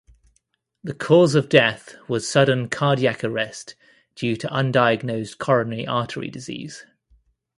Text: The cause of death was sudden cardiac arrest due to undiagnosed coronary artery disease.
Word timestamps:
The 0.83 0.95
cause 0.95 1.35
of 1.35 1.47
death 1.47 1.95
was 2.07 2.27
sudden 2.27 2.69
cardiac 2.69 3.23
arrest 3.23 3.75
due 4.15 4.35
to 4.37 4.47
undiagnosed 4.47 5.37
coronary 5.37 5.85
artery 5.85 6.29
disease. 6.31 6.87